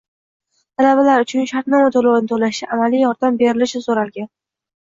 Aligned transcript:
Talabalar 0.79 1.25
uchun 1.25 1.45
shartnoma 1.51 1.91
to‘lovini 1.97 2.33
to‘lashda 2.33 2.73
amaliy 2.79 3.07
yordam 3.07 3.41
berilishi 3.45 3.87
so‘ralgan. 3.87 4.31